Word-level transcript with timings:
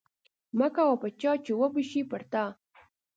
مه 0.57 0.67
کوه 0.75 0.95
په 1.01 1.07
چا 1.21 1.31
چې 1.45 1.51
وبه 1.59 1.81
شي 1.89 2.01
پر 2.09 2.21
تا 2.31 2.43